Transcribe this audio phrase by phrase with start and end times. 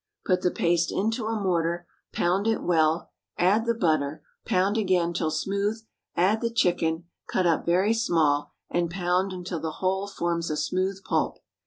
[0.25, 5.29] Put the paste into a mortar; pound it well; add the butter; pound again till
[5.29, 5.83] smooth;
[6.15, 11.03] add the chicken, cut up very small, and pound until the whole forms a smooth
[11.03, 11.37] pulp.